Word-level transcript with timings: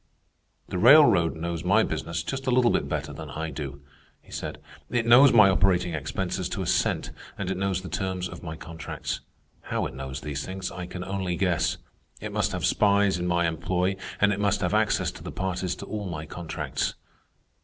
"The 0.67 0.79
railroad 0.79 1.35
knows 1.35 1.63
my 1.63 1.83
business 1.83 2.23
just 2.23 2.47
a 2.47 2.49
little 2.49 2.71
bit 2.71 2.89
better 2.89 3.13
than 3.13 3.29
I 3.29 3.51
do," 3.51 3.83
he 4.19 4.31
said. 4.31 4.57
"It 4.89 5.05
knows 5.05 5.31
my 5.31 5.47
operating 5.47 5.93
expenses 5.93 6.49
to 6.49 6.63
a 6.63 6.65
cent, 6.65 7.11
and 7.37 7.51
it 7.51 7.57
knows 7.57 7.83
the 7.83 7.87
terms 7.87 8.27
of 8.27 8.41
my 8.41 8.55
contracts. 8.55 9.21
How 9.65 9.85
it 9.85 9.93
knows 9.93 10.21
these 10.21 10.43
things 10.43 10.71
I 10.71 10.87
can 10.87 11.03
only 11.03 11.35
guess. 11.35 11.77
It 12.19 12.31
must 12.33 12.51
have 12.53 12.65
spies 12.65 13.19
in 13.19 13.27
my 13.27 13.47
employ, 13.47 13.95
and 14.19 14.33
it 14.33 14.39
must 14.39 14.61
have 14.61 14.73
access 14.73 15.11
to 15.11 15.21
the 15.23 15.31
parties 15.31 15.75
to 15.75 15.85
all 15.85 16.09
my 16.09 16.25
contracts. 16.25 16.95